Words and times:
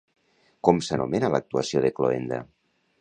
Com 0.67 0.79
s'anomena 0.87 1.31
l'actuació 1.35 1.85
de 1.85 1.93
cloenda? 2.01 2.41